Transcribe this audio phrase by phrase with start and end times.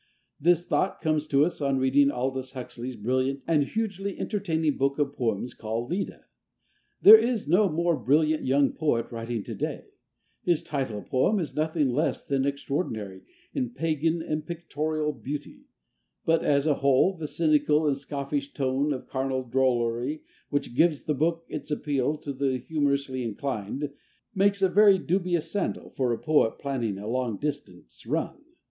[0.39, 5.13] This thought comes to us on reading Aldous Huxley's brilliant and hugely entertaining book of
[5.15, 6.25] poems called "Leda."
[7.03, 9.85] There is no more brilliant young poet writing to day;
[10.41, 13.21] his title poem is nothing less than extraordinary
[13.53, 15.67] in pagan and pictorial beauty,
[16.25, 21.13] but as a whole the cynical and scoffish tone of carnal drollery which gives the
[21.13, 23.91] book its appeal to the humorously inclined
[24.33, 28.41] makes a very dubious sandal for a poet planning a long distance run.